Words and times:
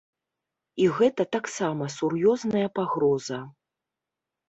І 0.85 0.87
гэта 0.99 1.27
таксама 1.37 1.91
сур'ёзная 1.99 2.67
пагроза. 2.81 3.39